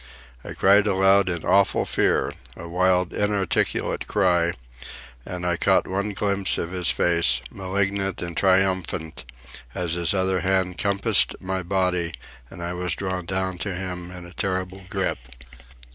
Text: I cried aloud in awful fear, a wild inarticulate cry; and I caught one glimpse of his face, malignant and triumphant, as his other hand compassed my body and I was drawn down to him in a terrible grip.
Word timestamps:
I 0.43 0.53
cried 0.53 0.87
aloud 0.87 1.29
in 1.29 1.45
awful 1.45 1.85
fear, 1.85 2.33
a 2.57 2.67
wild 2.67 3.13
inarticulate 3.13 4.07
cry; 4.07 4.53
and 5.27 5.45
I 5.45 5.57
caught 5.57 5.85
one 5.87 6.13
glimpse 6.13 6.57
of 6.57 6.71
his 6.71 6.89
face, 6.89 7.39
malignant 7.51 8.19
and 8.19 8.35
triumphant, 8.35 9.25
as 9.75 9.93
his 9.93 10.15
other 10.15 10.39
hand 10.39 10.79
compassed 10.79 11.35
my 11.39 11.61
body 11.61 12.15
and 12.49 12.63
I 12.63 12.73
was 12.73 12.95
drawn 12.95 13.27
down 13.27 13.59
to 13.59 13.75
him 13.75 14.09
in 14.09 14.25
a 14.25 14.33
terrible 14.33 14.83
grip. 14.89 15.19